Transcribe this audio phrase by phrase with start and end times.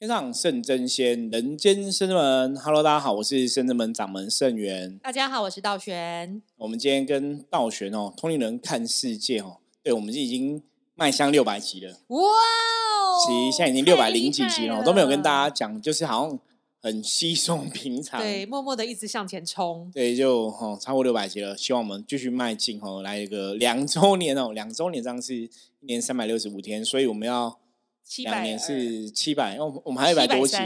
[0.00, 2.56] 天上圣真仙，人间圣真门。
[2.56, 4.98] Hello，大家好，我是圣真门掌门圣元。
[5.02, 6.40] 大家好，我是道玄。
[6.56, 10.62] 我们今天跟道玄哦，通灵人看世界哦，对，我们已经
[10.94, 12.00] 迈向六百集了。
[12.06, 13.20] 哇哦！
[13.26, 16.38] 其实现在已经六百零几集了，我都没有跟大家讲，就是好像
[16.80, 18.22] 很稀松平常。
[18.22, 19.90] 对，默默的一直向前冲。
[19.92, 27.58] 对，就哦，超过六百集了，希望我们继续迈进哦，来一个两周年哦，两周年这样是一年三百六十五天，所以我们要。
[28.18, 30.56] 两年是七百，哦，我们还有一百多集，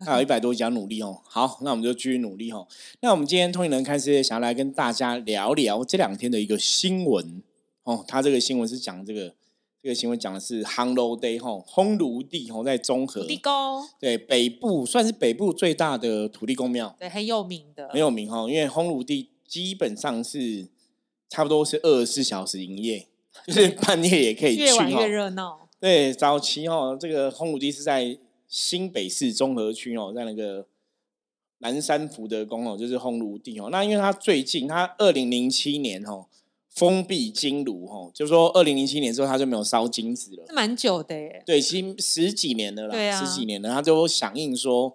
[0.00, 1.20] 还有一百多集要努力哦。
[1.24, 2.66] 好，那我们就继续努力哦。
[3.00, 7.42] 那我们今天通灵人开始想要来跟大家聊聊这两天的一个新闻
[7.84, 8.04] 哦。
[8.08, 9.34] 他这个新闻是讲这个，
[9.82, 18.50] 这个新闻讲的是 Hello Day 吼，烘炉地哦，在中和土地公，对，北部算是北部最大的土地公庙，对，很有名的，很有名哈。
[18.50, 20.68] 因为烘炉地基本上是
[21.28, 23.06] 差不多是二十四小时营业，
[23.46, 25.59] 就是半夜也可以去，越玩越热闹。
[25.80, 30.66] 对，早期哦，这个烘炉地是在新北市中和区哦，在那个
[31.58, 33.70] 南山福德宫哦，就是烘炉地哦。
[33.70, 36.26] 那因为它最近，它二零零七年哦
[36.68, 41.42] 封闭金炉哦，就是说二零零七年之后它就没有烧金子了，蛮久的耶。
[41.46, 44.94] 对，其实十几年了啦，十几年了，它就响应说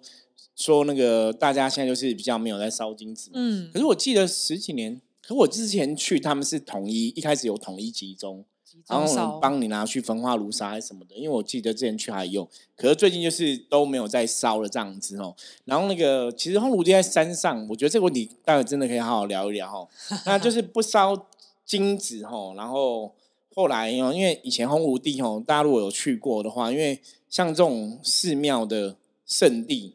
[0.54, 3.32] 说那个大家现在就是比较没有在烧金子。
[3.34, 8.44] 嗯，可是我记得十几年，可我之前去他们是统一，一开始有统一集中。
[8.88, 15.34] 然后帮你拿去焚化炉烧还是什么的，因为我记得之前去还有，可是最近就是都没有再烧了这样子哦。
[15.64, 19.88] 然后那个其实烘炉地在山上，我觉得这个问题待会真的可以好好聊一聊哈。
[20.26, 21.26] 那就是不烧
[21.64, 23.12] 金子哈，然后
[23.54, 29.94] 后来哦，因为以前烘炉地哦，大家如果有去过的话，因为像这种寺庙的圣地。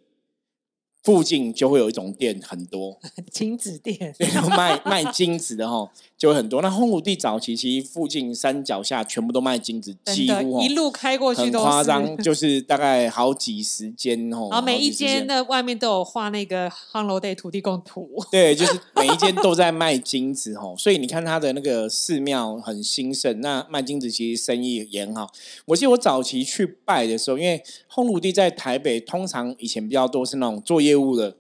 [1.04, 3.00] 附近就会有一种店很多
[3.32, 4.14] 金子店，
[4.56, 6.62] 卖卖金子的哈，就会很多。
[6.62, 14.50] 那烘炉地早期其实附近山脚下全部都卖金子，几乎一路开过去都夸张，就是大概好几十间 哦。
[14.52, 20.76] 然后每一间的外面都有画那个 烘炉地土地公图，对，就是每一间都在卖金子哦。
[20.78, 25.28] 所以你看他的那个寺庙很兴盛，那卖金子其实生意也很好。
[25.66, 30.91] 我记得我早期去拜的时候，因为烘炉地在台北，通常以前比较多是那种作业。
[30.92, 31.38] 业务的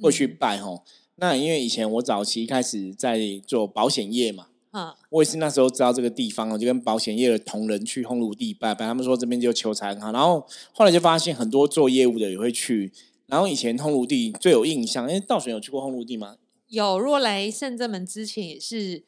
[0.00, 0.84] 会去拜吼，
[1.16, 12.92] 那因为以前我早期开始在做保险业嘛，啊，我也是那时候知道这个地方我就跟保险业的同仁去烘炉地拜拜，他们说这边就求财很好，然后后来就发现很多做业务的也会去，
[13.26, 16.36] 然后以前烘炉地最有印象，因为道玄有去过烘炉地吗？
[16.68, 19.04] 有，若来圣正门之前也是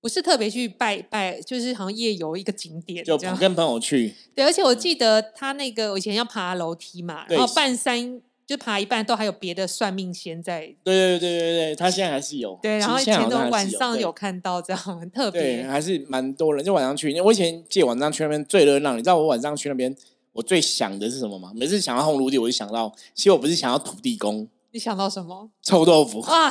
[0.00, 8.20] 不是特别去拜拜，就是好像夜游一个景点，就跟朋友去，对，而且我记得他那个我以前要爬楼梯嘛，然后半山。
[8.46, 10.60] 就爬一半都还有别的算命仙在。
[10.84, 12.56] 对对对对对他现在还是有。
[12.62, 15.40] 对，然后以前都晚上有看到这样很特别。
[15.40, 17.20] 对，还是蛮多人，就晚上去。
[17.20, 19.94] 我以前借晚上去那边最热闹，你知道我晚上去那边
[20.32, 21.50] 我最想的是什么吗？
[21.54, 24.48] 每次想到红炉地，我就想到，其实我不是想要土地公。
[24.70, 25.50] 你想到什么？
[25.62, 26.20] 臭豆腐。
[26.20, 26.50] 啊，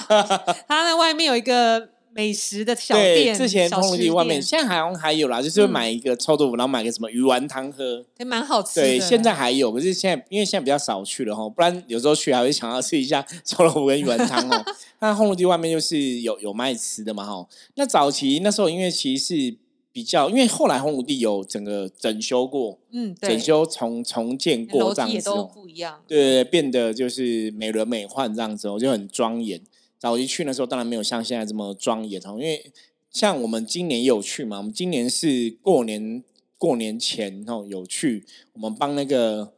[0.68, 1.95] 他那外面有一个。
[2.16, 8.80] 美食的小店，之前通地外面，现在好像还有啦，就是买一个臭豆腐，然后买个什么鱼丸汤喝，还蛮好吃。
[8.80, 14.64] 对，现在还有，可是现在因为现在比较少去了哈，不然有时候去还会想要吃一下 臭豆腐跟鱼丸汤哦。
[15.02, 17.46] 那烘炉地外面就是有有卖吃的嘛哈。
[17.76, 19.58] 那早期那时候因为其实是
[19.92, 29.62] 比较，因为后来烘炉地有整个整修过，嗯，整修重重建过这样子，都不一样，对对，变得就是美轮美奂这样子，我就很庄严。
[29.98, 32.38] 早期去的时候，当然没有像现在这么庄严哦。
[32.38, 32.72] 因为
[33.10, 36.22] 像我们今年也有去嘛，我们今年是过年
[36.58, 39.54] 过年前哦有去，我们帮那个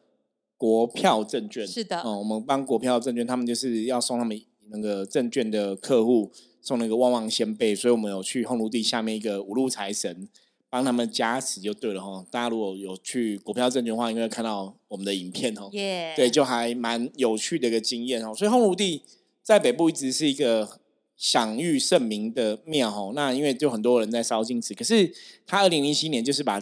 [0.55, 4.39] 国票证券是的哦，我们帮国票证券，他们就是要送他们
[4.69, 6.31] 那个证券的客户
[6.61, 10.29] 送那个旺旺仙贝，所以我们有去烘炉地下面一个五路财神
[10.69, 12.25] 帮他们加持就对了哈。
[12.29, 18.33] 大家如果有去国票证券的话，应该看到我们的影片哦，对，就还蛮有趣的一个经验哦。
[18.35, 19.01] 所以烘炉地。
[19.47, 20.81] 在北部一直是一个
[21.15, 25.09] 享誉盛名的庙吼，那因为就很多人在烧金纸，可是
[25.45, 26.61] 他二零零七年就是把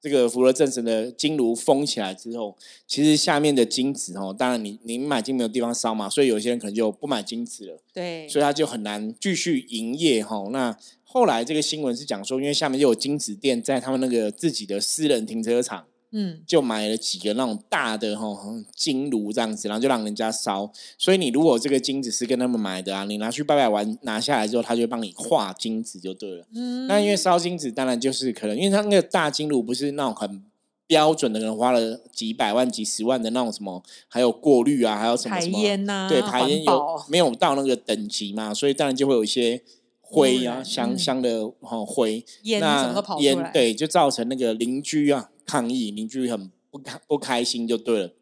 [0.00, 10.48] 这个福乐正神的金炉封起来之后，其实下面的金子哦，当然你你买金没有地方烧嘛，所以有些人可能就不买金子了，对，所以他就很难继续营业哈。
[10.52, 15.84] 那后来这个新闻是讲说，因为下面就有金子店在他们那个自己的私人停车场。
[16.12, 18.36] 嗯，就买了几个那种大的哈
[18.74, 20.70] 金炉这样子，然后就让人家烧。
[20.98, 26.44] 所以你如果这个金子是跟他们买的啊，你拿去拜拜完拿下来之后，他就帮你化金子就对了。
[26.54, 30.42] 嗯，那因为烧金子，当然就是可能因为他那个大金炉不是那种很
[30.86, 38.52] 标准的，可能花了几百万、几十万的那种什么，还有过滤啊，还有什么什么排烟呐，对，排烟有没有到那个等级嘛？
[38.52, 39.62] 所以当然就会有一些
[40.10, 45.30] 灰啊，香香的哈灰，烟整个跑烟对，就造成那个邻居啊。
[45.46, 48.12] 抗议邻居很不开不开心就对了，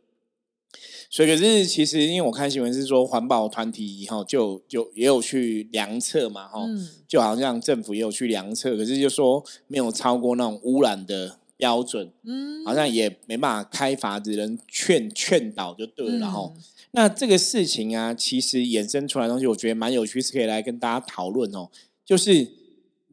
[1.11, 6.67] 所以可是其实因为我看新闻是说环保团体以后就就也有去量测嘛，哈，
[7.07, 16.51] 就好像政府也有去量测，可是就说没有超过那种污染的标准，嗯，好像也没办法开罚，只能劝劝导就对了，哈。
[16.93, 21.69] 那这个事情啊，其实衍生出来的东西，我觉得蛮有趣，是可以来跟大家讨论哦。
[22.05, 22.51] 就是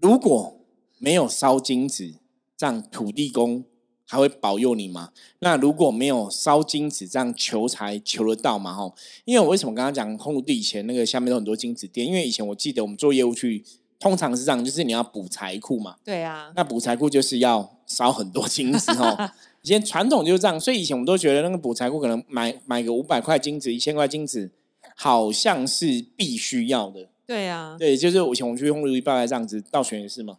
[0.02, 0.62] 如果
[0.98, 2.16] 没有烧金子，
[2.56, 3.66] 这样土地公
[4.06, 5.12] 还会保佑你吗？
[5.40, 8.74] 那如果没有烧金子，这样求财求得到吗？
[8.74, 8.94] 哈，
[9.26, 12.08] 因为我为什么刚刚讲空地以前那个下面都很多金子店？
[12.08, 13.64] 因为以前我记得我们做业务去，
[14.00, 15.98] 通常是这样，就是你要补财库嘛。
[16.04, 19.32] 对啊，那补财库就是要烧很多金子哦。
[19.66, 24.52] 以前传统就是这样，所以以前我们都觉得那个补财库可能买买个五百块金子、一千块金子，
[24.96, 27.10] 好像是必须要的。
[27.26, 30.38] 对啊，对，就是以前我们去用绿拜拜这样子，道玄也是吗？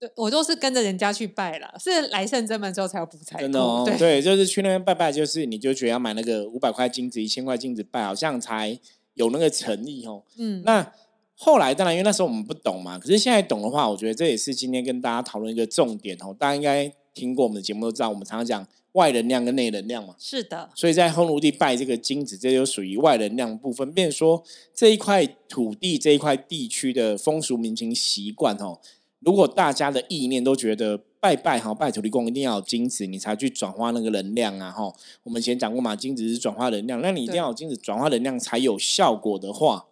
[0.00, 3.42] 对，我都是跟着人家去拜了，是来圣真门之后才有补财库。
[3.42, 8.76] 真的哦，对，就是去那边拜拜，就是你就觉得要买那个五百块金子、一千块金子拜，好像才
[9.14, 10.24] 有那个诚意哦。
[10.36, 10.92] 嗯，那
[11.36, 16.92] 后来当然因为那时候我们不懂嘛，可是现在懂的话，我觉得这也是今天跟大家讨论一个重点哦，大家应该。
[17.14, 20.14] 听过我们的节目都知道，我们常常讲外能量跟内能量嘛。
[20.18, 23.90] 是的，所以在烘炉地拜这个金子，这就属于外能量部分。
[23.92, 24.42] 变说
[24.74, 28.78] 这一块土地这一块地区的风俗民情习惯哦，
[29.20, 34.92] 如果大家的意念都觉得拜拜哈拜土地公一定要有金子，你才去转化那个能量啊哈。
[35.22, 39.86] 我们以前讲过嘛，金子是转化能量，那你一定要有金子转化能量才有效果的话。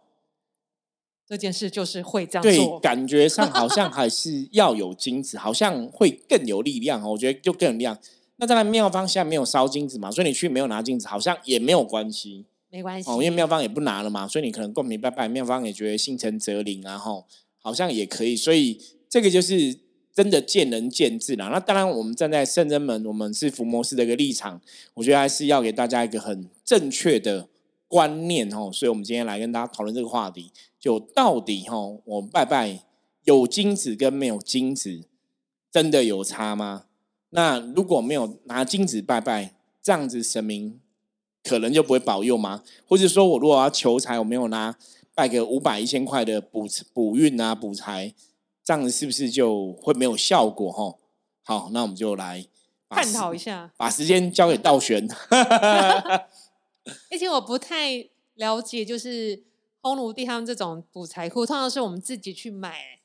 [1.33, 7.13] 这件事就是会这样做，对，感觉上好像还是要有金子，好像会更有力量哦。
[7.13, 7.99] 我觉得就更有力量。
[8.37, 13.15] 那当然，妙方现在没有烧金子嘛，所以你去没有拿金子，好像也没有关系，没关系哦。
[13.15, 17.25] 因为妙方也不拿了嘛，所以你可能共鸣拜拜，妙方也觉得心诚则灵啊，吼，
[17.63, 18.37] 好像也可以。
[18.37, 19.75] 所以这个就是
[20.15, 21.49] 真的见仁见智啦。
[21.49, 24.61] 那当然，我们站在圣人门，我们是伏魔师的一个立场，
[24.93, 27.49] 我觉得还是要给大家一个很正确的
[27.89, 28.71] 观念哦。
[28.71, 30.53] 所以我们今天来跟大家讨论这个话题。
[30.83, 32.81] 就到底哈，我拜拜
[33.23, 35.05] 有金子跟没有金子，
[35.71, 36.87] 真的有差吗？
[37.31, 40.81] 那如果没有拿金子拜拜，这样子神明
[41.45, 42.65] 可能就不会保佑吗？
[42.85, 44.77] 或者说我如果要求财，我没有拿
[45.15, 48.13] 拜个五百一千块的补补运啊补财，
[48.65, 50.73] 这样子是不是就会没有效果？
[50.73, 50.99] 哈，
[51.45, 52.45] 好，那我们就来
[52.91, 55.09] 探讨一下，把时间交给道玄。
[55.31, 59.45] 而且我不太了解，就是。
[59.83, 63.01] 烘炉地他们这种补财库，通常是我们自己去买，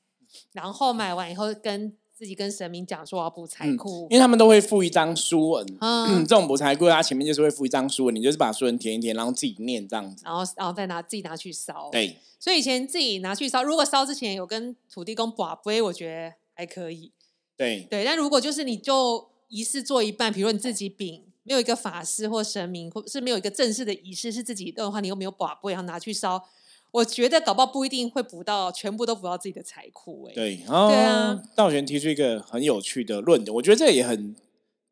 [0.54, 5.78] 然后买完以后跟自己跟神明讲说要补财库，因为他们都会附一张书文。
[5.82, 11.90] 嗯，这种补财库，它前面就是会附一张书文，你就是把书文填一填，然后自己念这样子，然后然后再拿自己拿去烧。
[11.92, 17.12] 对，所以以前自己拿去烧，如果烧之前有跟土地公把杯，我觉得还可以。
[17.56, 26.48] 对对，但如果就是你就仪式做一半，比如你自己饼没有一个法师或神明，或是没有一个正式的仪式是自己的话，你又没有把杯，然后拿去烧。
[26.92, 30.34] 我觉得搞不好不一定会补到，全部都补到自己的财库哎。
[30.34, 31.44] 对，对啊。
[31.56, 34.36] 道玄提出一个很有趣的论点，我觉得这也很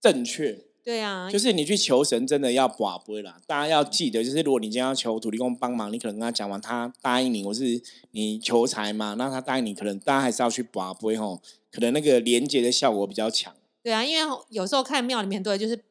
[0.01, 0.59] 正确。
[0.83, 3.37] 对啊，就是你去求神，真的要把不啦。
[3.47, 7.81] 大家要记得，就是如果你今天要求土地公帮忙，你可能跟他讲完，他答应你，我是
[8.11, 11.41] 你求财嘛，那他答应你，可能大家还是要去把不吼，
[11.71, 13.51] 可能那个连接的效果比较强。
[13.81, 15.83] 对啊，因为有时候看庙里面，对，就是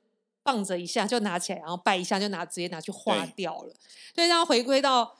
[0.44, 3.74] 棒着一下就拿起来，然后拜一下就拿直接拿去化掉了。
[4.14, 5.17] 所以让回归到。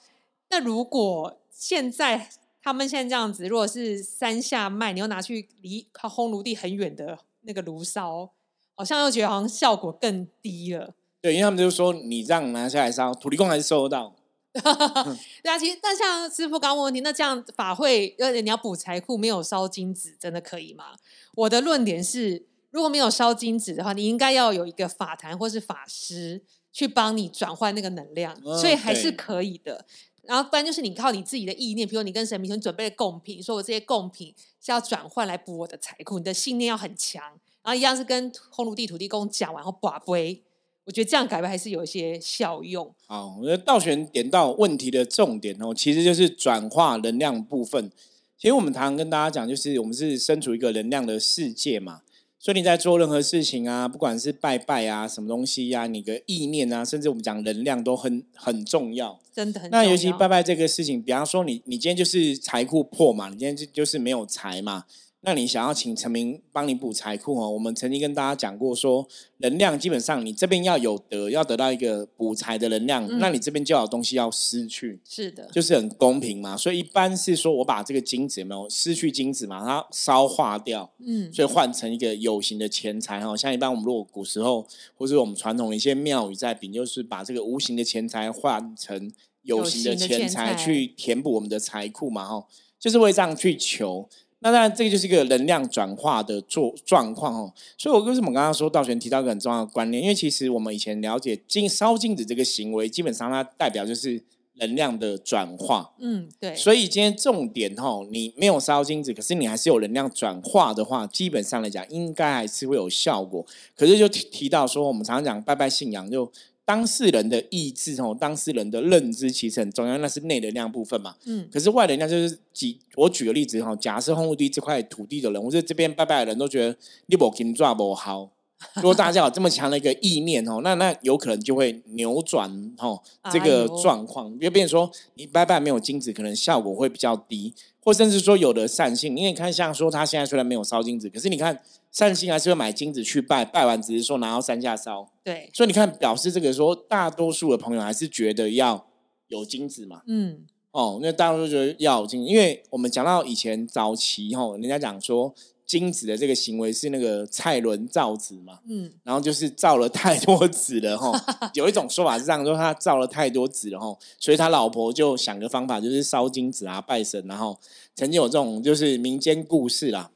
[0.55, 2.29] 那如果现在
[2.63, 8.31] 他们现在这样子，如果是山下卖，你又拿去离靠烘炉地很远的那个炉烧，
[8.77, 10.95] 好像又觉得好像效果更低了。
[11.21, 14.15] 对，因为他们就说你这样拿下来烧，土地公还是收得到。
[15.43, 20.95] 对啊，其实那像师傅刚问问题，那这样法会，呃，你要补财库，没有烧金子，真的可以吗？
[21.35, 26.41] 我的论点是，如果没有烧金子的话，你应该要有一个法坛或是法师
[26.73, 29.85] 去帮你转换那个能量，所以还是可以的。
[30.27, 37.23] 然后不然就是你靠你自己的意念，比如你跟神明说你准备贡品，说我这些贡品是要转换来补我的财库，你的信念要很强。
[37.63, 40.43] 然后一样是跟烘炉地土地公讲完后把杯，
[40.85, 42.95] 我觉得这样改变还是有一些效用。
[43.07, 47.91] 好，我觉得道玄点到问题的重点哦，其实就是转化能量部分。
[48.37, 52.03] 其实我们常常跟大家讲，就是我们是身处一个能量的世界嘛。
[52.45, 59.71] 所以你在做任何事情啊，不管是拜拜啊，什么东西呀，你的意念啊，甚至我们讲能量都很很重要，真的很。
[59.71, 64.85] 那尤其拜拜这个事情，比方说你你今天就是财库破嘛，你今天就就是没有财嘛，
[65.25, 67.49] 那你想要请陈明帮你补财库哦？
[67.49, 76.55] 我们曾经跟大家讲过，说能量基本上你这边要有得，要得到一个补财的能量，那你这边就有东西要失去，是的，就是很公平嘛。
[76.57, 83.35] 所以一般是说我把这个金子有没有失去金子嘛，它烧化掉，嗯，所以换成一个有形的钱财哈。
[83.35, 92.47] 像一般我们如果古时候或者我们传统的一些庙宇在禀，就是把这个无形的钱财换成有形的钱财去填补我们的财库嘛，哈，
[92.79, 94.07] 就是为这样去求。
[94.45, 97.51] 那当然，这个就是一个能量转化的状状况哦。
[97.79, 100.03] 所以，我为什么刚刚说道玄提到一个很重要的观念？
[100.03, 104.23] 因为其实我们以前了解金烧金子这个行为，基本上它代表就是
[104.57, 105.95] 能量的转化。
[105.99, 106.55] 嗯，对。
[106.55, 113.47] 所以今天重点哈，你没有烧金子，可是你还是有能量转化的话，基本上来讲，应该还是会有效果。
[113.75, 116.31] 可是就提提到说，我们常常讲拜拜信仰就。
[116.67, 121.15] 当事人的意志哦，当事人的认知其实很重要，那是内能量部分嘛。
[121.27, 121.47] 嗯。
[121.53, 128.31] 可是外能量就是举我举个例子哈，假设红土地这块土地的人，或者这边拜拜的人都觉得你不金抓不好，
[128.77, 141.61] 如果大家有这么强的一个意念哦，那那有可能就会扭转哦这个状况，就变成说你拜拜没有金子，可能效果会比较低，或甚至说有的善性，因为你看像说他现在虽然没有烧金子，可是你看。
[141.95, 145.09] 善心还是会买金子去拜，拜完只是说拿到山下烧。
[145.23, 148.85] 对，所以你看，表示这个说，大多数的朋友还是觉得要
[149.29, 150.03] 有金子嘛。
[150.09, 155.33] 嗯，哦，那大多数觉得要有金，因为我们讲到以前早期吼，人家讲说
[155.65, 158.59] 金子的这个行为是那个蔡伦造子嘛。
[158.69, 161.15] 嗯，然后就是造了太多子了吼，
[161.55, 167.57] 有一种说法是这样说，他造了太多子了吼，所以他老婆就想个方法，就是烧金子啊，拜神，然后
[167.95, 170.11] 曾经有这种就是民间故事啦。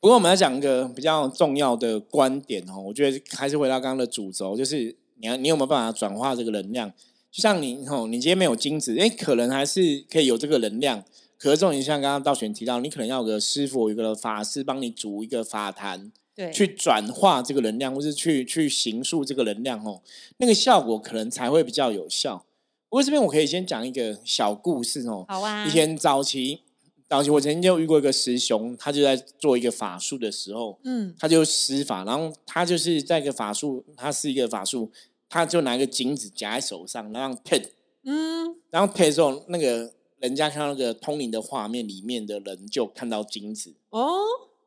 [0.00, 6.90] 不过我们要讲一个比较重要的观点哦，我觉得还是回到刚刚的主轴，就是你要你有没有办法转化这个能量？
[7.30, 11.04] 就像你哦，你今天没有精子，哎，可能还是可以有这个能量。
[11.36, 20.00] 可是这种你像刚刚道玄提到，你可能要有个师傅、一个法师帮你组一个法坛，对，去转化这个能量，或是去去形塑这个能量哦，
[20.38, 22.46] 那个效果可能才会比较有效。
[22.88, 26.62] 不过这边我可以先讲一个小故事哦，好啊，以前早期。
[27.10, 34.88] 早期我曾经就遇过一个师兄，他就在做一个法术的时候，嗯，他就施法，然后他就是在一个法术，他是一个法术，
[35.28, 37.60] 他就拿一个金子夹在手上，然后配，
[38.04, 44.16] 嗯，然后配的时候，那个人家看到那个通灵的画面里面的人就看到金子哦，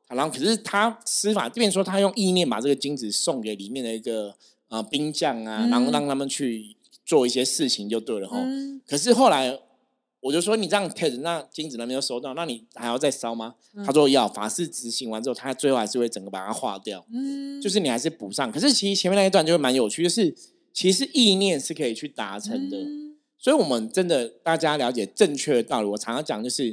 [0.10, 4.36] 然后可是他施法，这边说他用意念把这个金子送给里面的一个
[4.68, 8.38] 呃兵将啊，然后让他们去做一些事情就对了哈，
[8.86, 9.58] 可是后来。
[10.24, 13.56] 我就说你这样 test，那金子那边就收到，那你还要再烧吗？
[13.86, 17.06] 他说要，法事执行完之后，他最后还是会整个把它化掉。
[17.14, 18.50] 嗯，就是你还是补上。
[18.52, 20.34] 可是其实前面那一段就会蛮有趣，就是
[20.72, 22.78] 其实意念是可以去达成的。
[23.38, 25.88] 所以，我们真的大家了解正确的道理。
[25.90, 26.64] 我常常讲，就是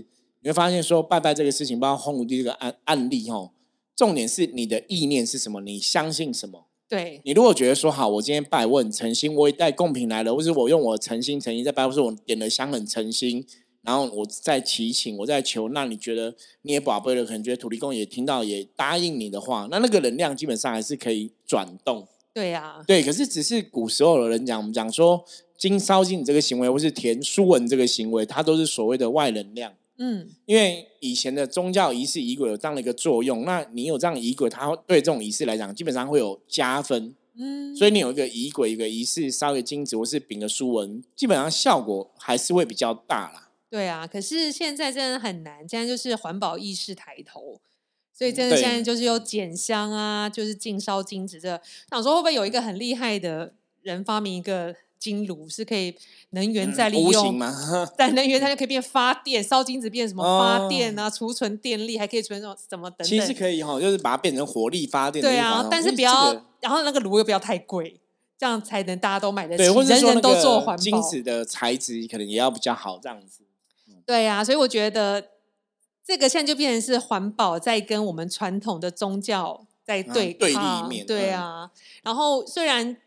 [0.43, 3.51] 你会发现说拜拜这个事情，包括红武帝这个案案例，吼，
[3.97, 6.67] 重点是你的意念是什么，你相信什么。
[6.91, 13.47] 对你如果觉得说好，我今天拜我很诚心，我也带贡品来了，或是我用我诚心诚意在拜，或是我点了香很诚心，
[13.83, 22.05] 然后我在祈请，我在求，那你觉得你也宝贝了，可能觉得土地公也听到也答应你的话，那那个能量基本上还是可以转动。
[22.35, 25.25] 对呀，对，可是只是古时候的人讲，我们讲说
[25.57, 29.73] 金烧金这个行为，或是填书文这个行为，它都是所谓的外能量。
[30.03, 37.15] 嗯，因为以前的宗教仪式仪轨有这样的一个作用，那你有这样仪轨，它对这种仪式来讲，基本上会有加分。
[37.37, 43.51] 嗯，所以你有一个仪轨，一个仪式，烧个金子或是饼个书文，基本上效果还是会比较大啦。
[43.69, 47.61] 对啊，可是现在真的很难，现在就是环保意识抬头，
[48.13, 51.39] 所以真的现在就是有捡香啊，就是禁烧金子。
[51.39, 53.53] 这想说会不会有一个很厉害的
[53.83, 54.75] 人发明一个？
[55.01, 55.97] 金炉是可以
[56.31, 57.53] 能源再利用吗？
[57.97, 61.09] 但能源它就可以变发电，烧金子变什么发电啊？
[61.09, 63.09] 储存电力还可以存什什么等等？
[63.09, 65.23] 其实可以哈，就是把它变成火力发电。
[65.23, 67.99] 对啊，但是不要，然后那个炉又不要太贵，
[68.39, 69.69] 这样才能大家都买得起。
[69.71, 73.43] 或人人都做环保，金子的材质可能也要比较好，这样子。
[74.05, 75.31] 对啊，所以我觉得
[76.05, 81.07] 这个现在就变成是环保在跟我们传统的宗教在对对立面。
[81.07, 81.71] 对啊，
[82.03, 82.99] 然后虽然。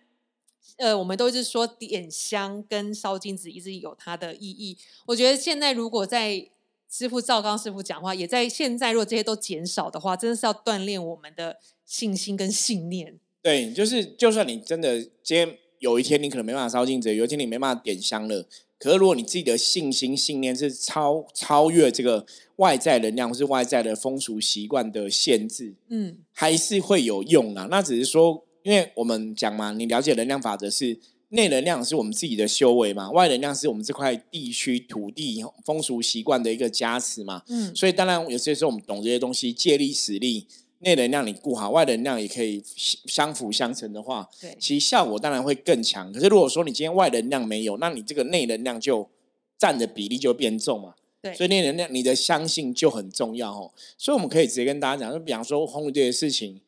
[0.77, 4.77] 呃，我们都是说点香跟烧金子一直有它的意义。
[5.05, 6.49] 我觉得现在如果在
[6.89, 13.19] 师傅赵刚师傅讲话，也在现在，如果这些都减少的话，真的是要锻炼我们的信心跟信念。
[13.41, 22.25] 对，就是就算你真的今天有一天你可能没办法烧金子，有一天你没办法点香了，可是如果你自己的信心信念是超超越这个
[22.57, 27.67] 外在能量或是外在的风俗习惯的限制，嗯，还是会有用啊。
[27.69, 28.45] 那只是说。
[28.63, 30.97] 因为我们讲嘛，你了解能量法则是
[31.29, 37.41] 内能量是我们自己的修为嘛，外能量是我们这块地区土地风俗习惯的一个加持嘛。
[37.47, 40.47] 嗯，所以当然有些时候我们懂这些东西，借力使力，
[40.79, 46.13] 内能量你顾好，外能量也可以相辅相成的话，对，其实效果当然会更强。
[46.13, 49.09] 可是如果说你今天外能量没有，那你这个内能量就
[49.57, 50.93] 占的比例就变重嘛。
[51.21, 53.71] 对，所以内能量你的相信就很重要哦。
[53.97, 56.61] 所以我们可以直接跟大家讲，就比方说红蝴蝶的事情。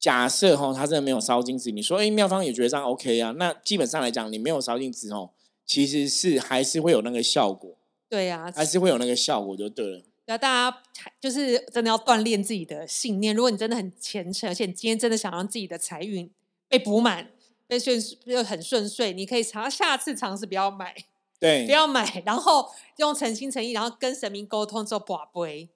[0.00, 3.32] 假设哈，他真的没有烧金子，你说哎，妙方也觉得这样 OK 啊？
[3.36, 5.30] 那基本上来讲，你没有烧金子哦，
[5.66, 7.76] 其实是还是会有那个效果。
[8.08, 10.02] 对呀，还是会有那个效果就对了。
[10.24, 10.82] 那大家
[11.20, 13.36] 就是真的要锻炼自己的信念。
[13.36, 16.30] 如果你真的很虔诚，而且你今天真的想让自己的财运
[16.66, 17.30] 被补满、
[17.66, 20.94] 被顺又很顺遂，你可以尝下次尝试不要买，
[21.38, 25.68] 对， 不要买，然后用诚心诚意，然后跟神明沟通之后，把杯。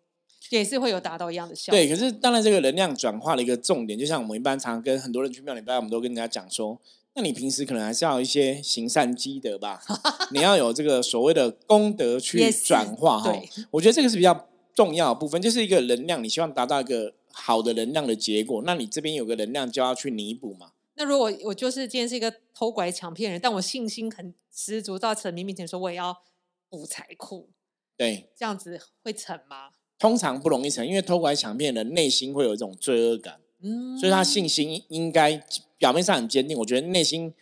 [0.50, 1.78] 也是会有达到一样的效果。
[1.78, 6.78] 对，可是当然，这个能量转化的一个重点，就像我们一般常跟很多人去庙里拜，我们都跟人家讲说，
[7.14, 9.80] 那你平时可能还是要一些行善积德吧，
[10.32, 13.32] 你要有这个所谓的功德去转化哈。
[13.70, 20.72] 我觉得这个是比较重要的部分，就是一个能量，你希望达到一个好的能量的结果，那你这边有个能量就要去弥补嘛。
[20.96, 26.22] 那如果我就是今天是一个偷拐抢骗人，但我信心很十足，到神明面前说我也要
[26.68, 27.48] 补财库，
[27.96, 29.70] 对，这样子会成吗？
[29.98, 35.42] 通常不容易成，因为偷拐抢骗的内心会有一种罪恶感，嗯，所以他信心应该
[35.78, 37.32] 表面上很坚定，我觉得内心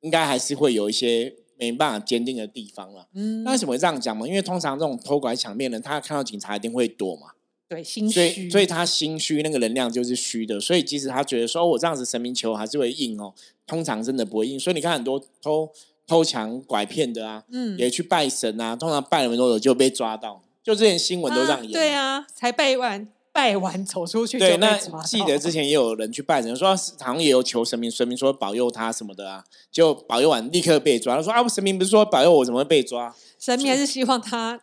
[0.00, 3.08] 应该还是会有一些没办法坚定的地方了。
[3.14, 4.26] 嗯，那为什么会这样讲嘛？
[4.26, 7.28] 因为通常这种偷拐抢骗的，他看到警察一定会躲嘛，
[7.68, 13.34] 对，心虚，所以他心虚，那个能量就是虚的，所以即使他觉得说我这样子神明求还是会硬哦，
[13.66, 14.58] 通常真的不会硬。
[14.58, 15.70] 所以你看很多偷
[16.06, 20.42] 偷抢拐骗的啊，嗯，也去拜神啊，通常拜了没多久就被抓到。
[20.62, 31.16] 就这些新闻都这样演，对啊，才拜完拜完走出去，对，那记得之前也有人去拜神，说好像也有求神明，神明说保佑他什么的啊，就保佑完立刻被抓。
[31.16, 33.14] 他说啊，神明不是说保佑我，怎么会被抓？
[33.38, 34.60] 神明还是希望他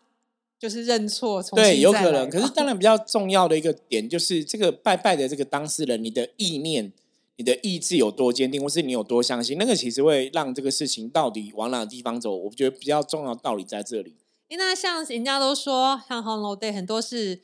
[0.60, 2.30] 就是认错，对，有可能。
[2.30, 6.92] 可是当然比较重要的一个点就是这个拜拜的这个当事人，你的意念、
[7.38, 12.36] 你的意志有多坚定，或是你有多相信，那个其实会让这个事情到底往哪个地方走。
[12.36, 14.16] 我觉得比较重要的道理在这里。
[14.58, 17.42] 那像人家都说，像 Hello Day 很多是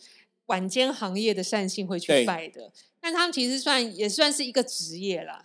[0.48, 5.44] 晚间行业的善信会去拜的，但他们其实算也算是一个职业啦。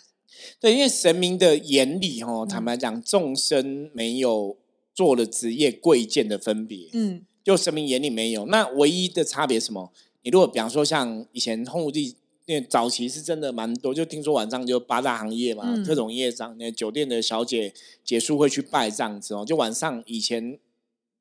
[0.61, 4.59] 对，因为神明的眼里，哦，坦白讲，众生没有
[4.95, 6.91] 做了职业贵贱的分别。
[6.93, 8.45] 嗯，就神明眼里没有。
[8.47, 9.93] 那唯一的差别什么？
[10.23, 17.73] 你如果比方说像以前红武帝，因为早期是真的蛮多，就听说晚上就八大行业嘛，特种业长，那酒店的小姐
[18.05, 20.59] 结束会去拜这样子哦，就晚上以前。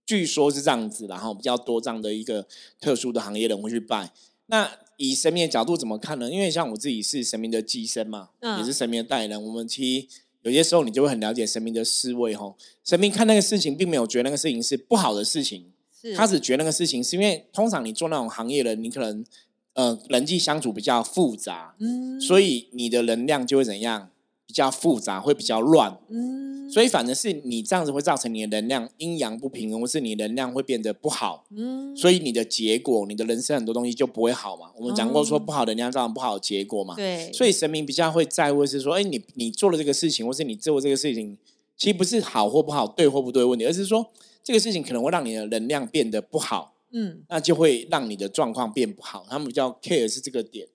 [0.05, 2.45] 据说是这样子，然后比较多这样的一个
[2.79, 4.11] 特殊的行业人会去拜。
[4.47, 6.29] 那以神明的角度怎么看呢？
[6.31, 9.43] 因为像我自己是神明的寄生嘛，也是神明的代言人。
[9.43, 10.07] 我们其实
[10.43, 12.53] 有些时候你就会很了解神明的思维哈。
[12.83, 15.71] 神明看那个事情，并没有觉得那个事情是不好的事情，
[16.15, 19.25] 他只觉得那个事情是因为通常你做那种行业的，你可能
[19.73, 24.11] 呃人际相处比较复杂，嗯，所以你的能量就会怎样？
[24.55, 34.71] 比较复杂，会比较乱，嗯，所以反正是你这样子会造成你的能量阴阳不平衡，或是你能量会变得不好，嗯，所以你的结果，你的人生很多东西就不会好嘛。
[34.77, 37.29] 我们讲过说，不好的能量造成不好的结果嘛，对。
[37.33, 41.37] 所以神明比较会在乎是说，哎，你你做了这个事情，或是你做这个事情，
[41.75, 44.09] 其实不是好或不好，对或不对问题，而是说
[44.41, 49.25] 这个事情可能会让你的能量变得不好，嗯，那就会让你的状况变不好。
[49.29, 50.65] 他们比较 care 是这个点。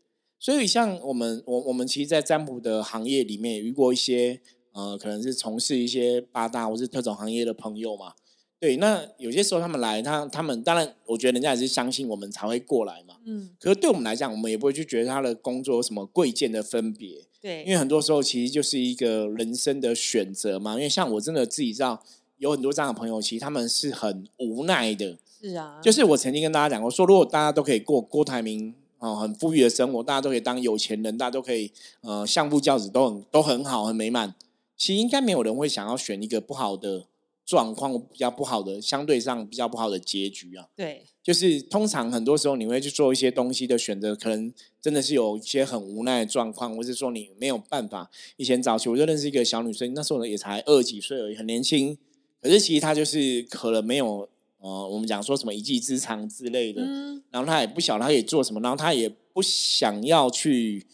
[0.42, 4.40] 所以，像我们，我我们其实，在占卜的行业里面，遇过一些
[4.72, 8.14] 呃，可能是从事一些八大或是特种行业的朋友嘛。
[8.58, 13.16] 对，那有些时候他们来，他他们当然，我觉得人家也是相信我们才会过来嘛。
[13.26, 13.50] 嗯。
[13.60, 17.26] 可是对我们来讲，我们也不会去觉得他的工作有什么贵贱的分别。
[17.42, 17.62] 对。
[17.64, 20.72] 因为很多时候其实就是一个人生的选择嘛。
[20.72, 22.02] 因为像我真的自己知道，
[22.38, 25.18] 有很多这样的朋友，其实他们是很无奈的。
[25.42, 25.78] 是啊。
[25.82, 28.74] 就是我曾经跟大家讲过，说如果大家都可以过郭台铭。
[29.00, 34.34] 哦，很富裕的生活，大家都可以当有钱人，大家都可以呃相夫教子，都很都很好，很美满。
[34.76, 37.06] 其实应该没有人会想要选一个不好的
[37.46, 40.68] 状况，比较不好的，相对上比较不好的结局啊。
[40.76, 48.10] 对，就是通常很多时候你会去做一些东西的选择，可能真的是有一些很无奈的状况，或是说你没有办法。
[48.36, 51.96] 以前早期我就认识一个小女生，那时候呢也才二十几岁而已，很年轻，
[52.42, 54.28] 可是其实她就是可能没有。
[54.60, 56.82] 哦，我们讲说什么一技之长之类的，
[57.30, 60.86] 然后他也不晓得他可以做什么，然后他也不想要去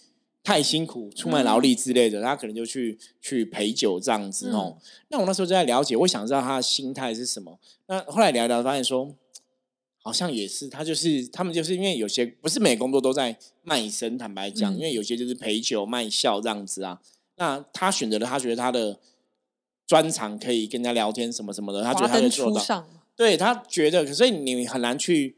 [0.44, 4.78] 太辛苦出卖劳力之类的，他可能就去去陪酒这样子哦。
[5.08, 7.58] 那我那时候就在了解，我想知道他的心态是什么。
[7.88, 9.12] 那后来聊一聊，发现说
[9.98, 17.00] 好像也是，他就是他们就是因为有些不是每工作都在卖身，坦白讲，因为有些就是陪酒卖笑这样子啊。
[17.34, 19.00] 那他选择了他觉得他的
[19.88, 22.86] 专长可以跟人家聊天什么什么的，他觉得他能做到。
[23.16, 25.36] 对他觉得，所以你很难去，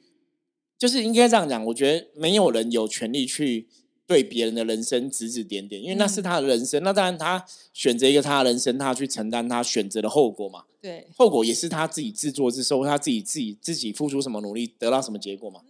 [0.77, 1.64] 就是应该这样讲。
[1.67, 3.69] 我觉得没有人有权利去
[4.05, 6.83] 对别人的人生指指点点，因为那是他的人生。
[6.83, 10.64] 那当然，他选择一个他的人生，他去承担他选择的后果嘛。
[10.81, 15.61] 对，后果也是他自己自作自受，他自己自己自己付出什么努力，得到什么结果嘛。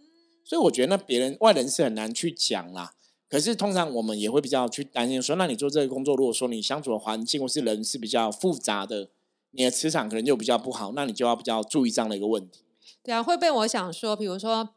[0.43, 2.93] 所以我觉得那别人外人是很难去讲啦。
[3.29, 9.09] 可是通常我们也会比较去担心说，那你做这个工作，如果说你相处的环境或是人是比较复杂的。
[9.51, 12.61] 你的磁场可能就比较不好，那你就要比较注意这样的一个问题。
[13.03, 14.75] 对啊，会被我想说，比如说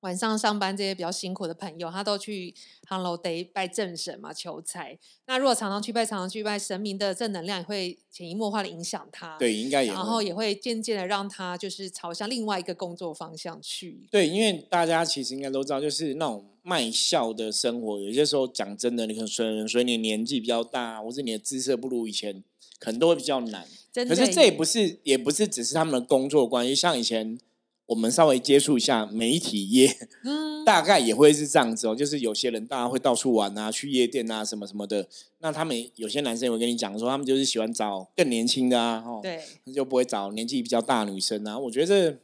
[0.00, 2.54] 晚上上班这些比较辛苦的朋友，他都去
[2.86, 4.98] 航楼得拜正神嘛，求财。
[5.26, 9.38] 那如果常常去拜，常常去拜神明的正能量，也会潜移默化的影响他。
[9.38, 9.90] 对，应该也。
[9.90, 14.06] 然后也会渐渐的让他就是朝向另外一个工作方向去。
[14.10, 22.44] 对，因为大家其实应该都知道，就是那种卖笑的生活，有些时候讲真的，你可能随随你年纪比较大，或者你的姿色不如以前。
[22.80, 26.74] 可能都会比较难，可是这也不是，也不是只是他们的工作关系。
[26.74, 27.38] 像以前
[27.86, 31.94] 我们稍微接触一下媒体业， 嗯，大概也会是这样子哦。
[31.94, 35.06] 就是有些人大家会到处玩啊，去夜店啊，什么什么的。
[35.40, 39.40] 那他们有些男生也会跟你讲说，他们就是喜欢找更年轻的啊，哦，对，
[39.72, 41.58] 就不会找年纪比较大女生啊。
[41.58, 42.18] 我觉得这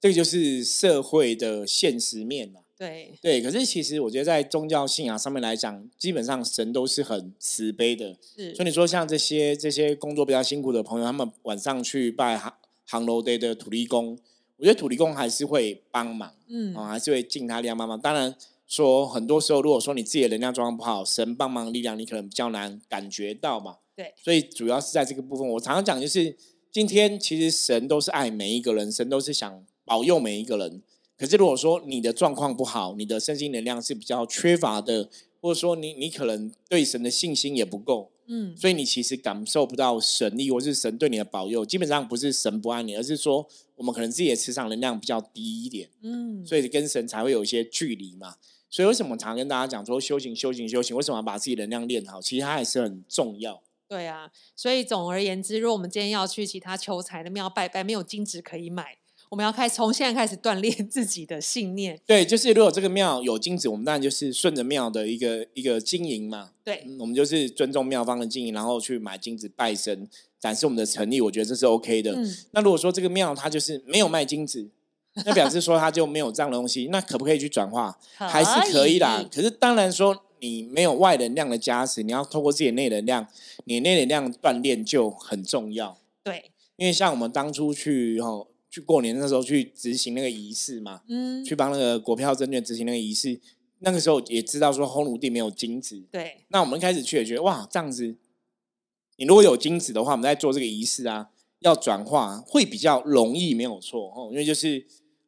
[0.00, 2.60] 这个就是社会的现实面嘛。
[2.82, 8.16] 对对，可是其实我觉得在宗教信仰上面来讲，基本上神都是很慈悲的。
[8.34, 12.52] 是，所以你说像这些这些工作比较辛苦的朋友，他们晚上去拜杭
[12.84, 14.18] 杭楼堆的土地公，
[14.56, 18.00] 我觉得土地公还是会帮忙，嗯，啊，还是会尽他力量帮忙。
[18.00, 18.34] 当然
[18.66, 23.76] 说很多时候，如果说你自己的能量状况不好，神帮忙力量你可能比较难感觉到嘛。
[23.94, 25.46] 对，所以主要是在这个部分。
[25.46, 26.36] 我常常讲就是，
[26.72, 30.82] 今天其实神都是爱每一个人，神都是想保佑每一个人。
[31.22, 35.08] 可是，如果说你的状况不好，你的身心能量是比较缺乏的，
[35.40, 41.64] 或者说你你可能对神的信心也不够，嗯，所以你其实感受不到神力或是神对你的保佑。
[41.64, 48.34] 基本上不是神不爱你，而是说我们可能自己的磁场能量比较低一点，嗯，所以跟神才会有一些距离嘛。
[48.68, 50.96] 所以为什么常跟大家讲说修行、修行、修行？
[50.96, 52.20] 为什么要把自己能量练好？
[52.20, 53.62] 其实它还是很重要。
[53.86, 58.96] 对啊，所以总而言之，如果我们今天要去其他求财的庙拜拜，没有金子可以买。
[59.32, 61.98] 我们要开从现在开始锻炼自己的信念。
[62.06, 66.50] 对，就是如果这个庙有金子，我们当然就是顺着庙的一个一个经营嘛。
[66.62, 70.06] 对，我们就是尊重庙方的经营，然后去买金子拜神，
[70.38, 71.18] 展示我们的诚意。
[71.18, 72.14] 我觉得这是 OK 的。
[72.50, 74.68] 那如果说这个庙它就是没有卖金子，
[75.24, 77.98] 那表示说它就没有这样的东西，那可不可以去转化？
[78.16, 79.26] 还是可以啦。
[79.34, 83.26] 可是当然说你没有外能量的加持，你要透过自己的内能量，
[83.64, 85.96] 你内能量锻炼就很重要。
[86.22, 88.51] 对，因为像我们当初去吼。
[88.72, 93.38] 去过年那时候去执行那个仪式嘛，嗯，去帮那个国票证券执行那个仪式，
[93.80, 96.38] 那个时候也知道说烘炉地没有金子，对。
[96.48, 98.16] 那我们开始去也觉得哇，这样子，
[99.16, 104.82] 你如果有金子的话，我们在做这个仪式啊，要转化会比较容易，没有错哦，因为就是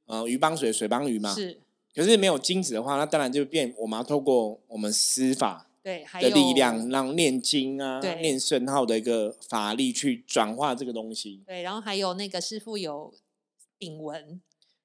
[0.06, 1.60] 呃鱼帮水，水帮鱼嘛，是。
[1.94, 11.42] 可是没有金子的话，那当然就变我们要透过我们司法对的力量，让念经啊，念圣号的一个法力去转化这个东西。
[11.46, 13.12] 对，然后还有那个师傅有。
[13.78, 14.40] 引文，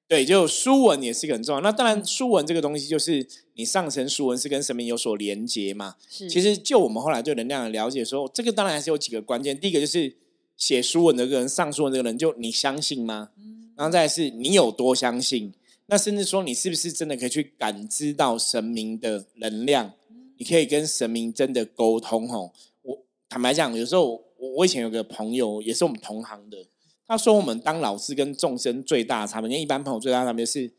[0.08, 1.60] 对，就书文也是一个很重要。
[1.60, 5.96] 那当然，书文这个东西就是你上层书文是跟神明有所连接嘛。
[6.08, 9.58] 是，其实就我们后来对能量的了解，说这个当然还是有几个关键。
[9.58, 10.16] 第一个就是
[10.56, 13.30] 写书文的这个人，上书文这个人，就你相信吗？
[13.38, 15.52] 嗯，然后再是你有多相信？
[15.86, 19.92] 那甚至说你是不是真的可以去感知到神明的能量？
[20.38, 22.52] 你可以跟神明真的沟通哦。
[22.82, 22.98] 我
[23.28, 26.66] 坦白讲，有时候我我以前有个朋友，也是我们同行的。
[27.10, 30.70] 他说：“我们当老师跟众生最大的差别，跟一般朋友最大的差别是，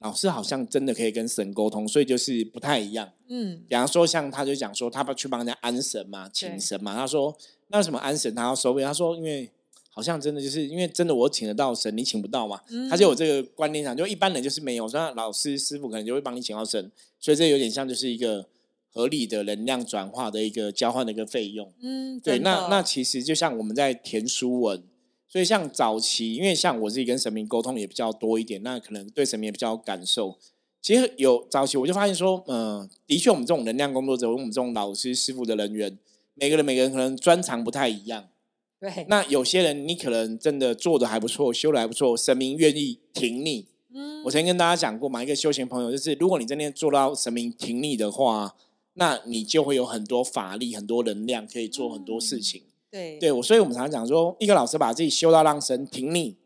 [0.00, 3.08] 老师好像真的可以跟神沟通，所以就是不太一样。
[3.28, 6.96] 嗯，比方说，像他就讲说，他不去帮人家安神嘛，请神嘛。
[6.96, 7.32] 他说，
[7.68, 8.82] 那什么安神他要收费？
[8.82, 9.48] 他说，因为
[9.88, 12.60] 好像真的就是因为真的我请得到神，你请不到嘛。
[12.90, 14.88] 他就有这个观念上，就一般人就是没有。
[14.88, 18.44] 说老师师傅可能就会帮你请到神，所以这有点像就是一个
[18.92, 21.72] 合理的能量转化的一个交换的一个费用。
[21.80, 22.40] 嗯，对。
[22.40, 24.82] 那那其实就像我们在填书文。”
[25.28, 30.38] 所以像早期，因为像我自己跟神明沟通也比较多一点，那可能对神明也比较有感受。
[30.80, 35.98] 其实有早期我就发现说，嗯，的确我们这种能量工作者，我们这种老师师傅的人员，
[36.34, 38.28] 每个人每个人可能专长不太一样。
[38.78, 39.04] 对。
[39.08, 43.66] 那有些人你可能真的做的还不错，修的还不错，神明愿意挺你。
[43.92, 44.22] 嗯。
[44.24, 48.54] 我曾经跟大家讲过嘛，一个修行朋友就是，如果你真的做到神明挺你的话，
[48.94, 52.62] 那你就会有很多法力、很多能量，可以做很多事情。
[52.96, 56.36] 对，对我，所以我们常常讲说，一个老师把自己修到让神挺你，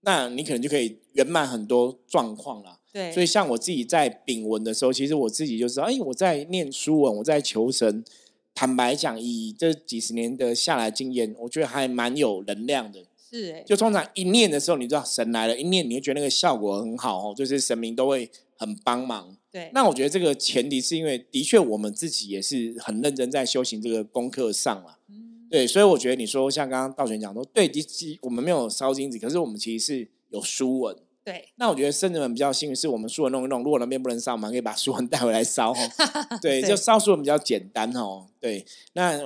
[0.00, 2.80] 那你可能就可以圆满很多状况了。
[2.92, 8.04] 对，所以像我自己在丙文的时候，其实我自己就知道，哎，我在念书文，我在求神，
[8.52, 13.04] 坦白讲，以这几十年的下来经验，我觉得还蛮有能量的。
[13.30, 19.36] 是哎，就通常一念的时候，你知道神来了，一念你会觉得那个效果很好哦，就是神明都会很帮忙。
[19.52, 24.98] 对，那我觉得这个前提是因为，的确我们自己也是很认真在修行这个功课上了。
[25.08, 30.96] 嗯，对，所以我觉得你说像刚刚道玄讲说，对，其实我们没有烧金子，可是我们其实是有书文。
[31.22, 35.74] 对，那我觉得圣人们比较幸运，是我们书文弄一弄，如果那边不能烧，我们可以把书文带回来烧。
[36.40, 38.28] 对，就烧书文比较简单哦。
[38.40, 39.20] 对，那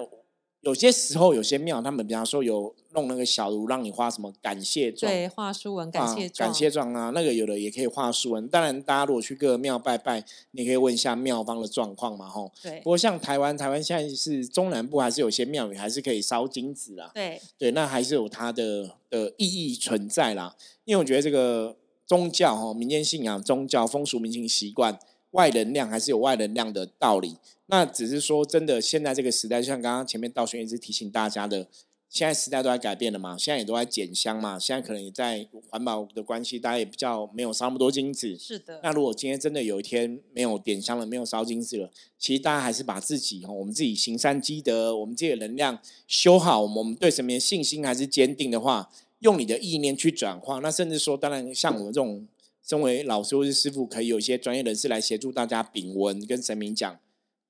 [0.64, 8.48] 有些时候有些庙，他们比方说有弄那个小炉，让你画什么感谢状，对，画书文感谢状，感谢状啊，那个有的也可以画书文。
[8.48, 12.50] 当然，大家如果去各个庙拜拜，你可以问一下庙方的状况嘛，吼。
[12.62, 12.78] 对。
[12.78, 17.10] 不过像台湾，台湾现在是中南部，还是有些庙宇还是可以烧金子啦。
[17.14, 17.40] 对。
[17.58, 20.56] 对，那还是有它的的意义存在啦。
[20.84, 21.76] 因为我觉得这个。
[22.06, 24.98] 宗教哈，民间信仰、宗教风俗民情习惯，
[25.34, 27.36] 外能量还是有外能量的道理。
[27.66, 31.66] 那只是说，真的，现在这个时代，就像刚刚前面道玄一直提醒大家的，
[32.08, 38.36] 现在时代都在改变了嘛，现在也都在减香嘛，现在可能也在环保的关系，大家也比较没有烧那么多金子。
[38.38, 38.80] 是的。
[38.82, 48.90] 那如果今天真的有一天没有点香了，没有烧金子了，其实大家还是把自己哈，我们自己行善积德，我们自己的能量修好，我们对神明的信心还是坚定的话。
[49.20, 52.26] 用你的意念去转化，那甚至说，当然像我们这种
[52.66, 56.98] 身为老师或是师傅，可以有一些专业人士来协助大家禀文跟神明讲，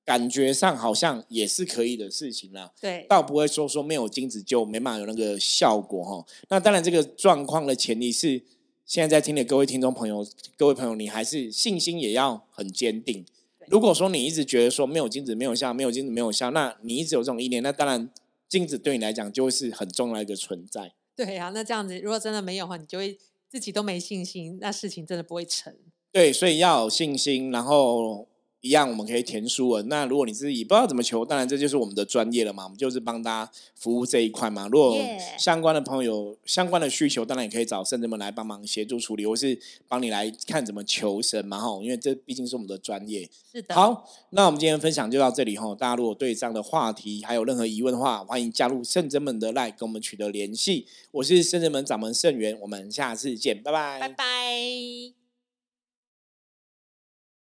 [0.03, 2.73] 感觉上好像也是可以的事情啦。
[2.81, 6.25] 对，倒不会说说没有金子就没办法有那个效果哈。
[6.49, 8.43] 那当然，这个状况的前提是，
[8.85, 13.25] 现在在听的各位听众朋友，各位朋友，你还是信心也要很坚定。
[13.67, 18.09] 如果说你一直觉得说没有金子没有效，没有金子没有效，那你一直有这种意念，那当然
[18.47, 20.93] 金子对你来讲就会是很重要的一个存在。
[21.15, 23.17] 对啊，那这样子，如果真的没有的话，你就会
[23.49, 25.75] 自己都没信心，那事情真的不会成。
[26.11, 28.27] 对，所以要有信心，然后。
[28.65, 29.87] 一样，我们可以填书文。
[29.87, 32.63] 那如果你自己不知道怎么求，当然这就是我们的专业了嘛。
[32.63, 34.67] 我们就是帮大家服务这一块嘛。
[34.71, 34.97] 如果
[35.37, 39.55] 相关的朋友相关的需求，当然也可以找圣人们来帮忙协助处理，或是
[39.87, 41.59] 帮你来看怎么求神嘛。
[41.59, 43.29] 哈，因为这毕竟是我们的专业。
[43.53, 43.75] 是的。
[43.75, 45.75] 好，那我们今天分享就到这里哈。
[45.75, 50.87] 大家如果对这样的话题还有任何疑问的话，欢迎加入圣人们的 line 跟我们取得联系。
[51.11, 55.24] 我是圣人们掌门圣元，我们下次见，拜拜，拜拜。